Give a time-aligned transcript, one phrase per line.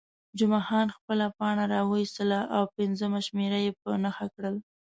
[0.37, 4.55] جمعه خان خپله پاڼه راویستل او پنځمه شمېره یې په نښه کړل.